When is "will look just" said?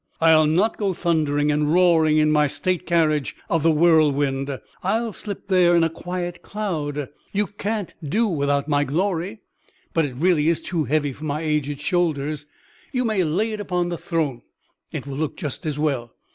15.05-15.67